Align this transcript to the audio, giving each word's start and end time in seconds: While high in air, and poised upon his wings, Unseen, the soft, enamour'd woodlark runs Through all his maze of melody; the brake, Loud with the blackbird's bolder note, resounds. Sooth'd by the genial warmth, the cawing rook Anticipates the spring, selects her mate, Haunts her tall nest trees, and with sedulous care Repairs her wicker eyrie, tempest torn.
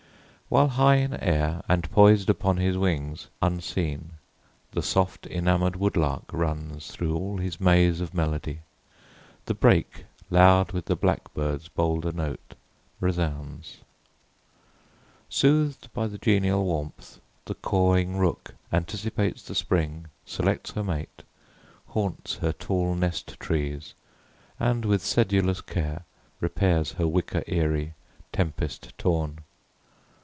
While 0.51 0.67
high 0.67 0.95
in 0.95 1.13
air, 1.13 1.63
and 1.69 1.89
poised 1.91 2.29
upon 2.29 2.57
his 2.57 2.77
wings, 2.77 3.27
Unseen, 3.41 4.15
the 4.73 4.81
soft, 4.81 5.25
enamour'd 5.25 5.77
woodlark 5.77 6.23
runs 6.33 6.87
Through 6.91 7.15
all 7.15 7.37
his 7.37 7.61
maze 7.61 8.01
of 8.01 8.13
melody; 8.13 8.59
the 9.45 9.53
brake, 9.53 10.03
Loud 10.29 10.73
with 10.73 10.87
the 10.87 10.97
blackbird's 10.97 11.69
bolder 11.69 12.11
note, 12.11 12.55
resounds. 12.99 13.77
Sooth'd 15.29 15.87
by 15.93 16.07
the 16.07 16.17
genial 16.17 16.65
warmth, 16.65 17.21
the 17.45 17.55
cawing 17.55 18.17
rook 18.17 18.53
Anticipates 18.73 19.43
the 19.43 19.55
spring, 19.55 20.07
selects 20.25 20.71
her 20.71 20.83
mate, 20.83 21.23
Haunts 21.87 22.35
her 22.35 22.51
tall 22.51 22.93
nest 22.93 23.39
trees, 23.39 23.93
and 24.59 24.83
with 24.83 25.01
sedulous 25.01 25.61
care 25.61 26.03
Repairs 26.41 26.91
her 26.91 27.07
wicker 27.07 27.41
eyrie, 27.47 27.93
tempest 28.33 28.91
torn. 28.97 29.45